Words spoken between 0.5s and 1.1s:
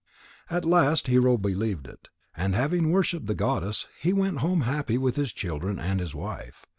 last